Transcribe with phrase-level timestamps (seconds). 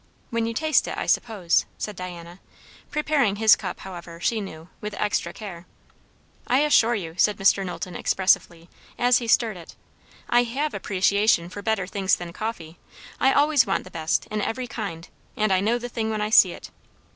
[0.31, 2.39] "When you taste it, I suppose," said Diana;
[2.89, 5.67] preparing his cup, however, she knew, with extra care.
[6.47, 7.63] "I assure you," said Mr.
[7.63, 8.67] Knowlton expressively,
[8.97, 9.75] as he stirred it,
[10.27, 12.79] "I have appreciation for better things than coffee.
[13.19, 16.31] I always want the best, in every kind; and I know the thing when I
[16.31, 16.71] see it."